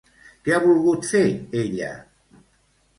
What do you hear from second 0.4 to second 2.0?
Què ha volgut fer ella?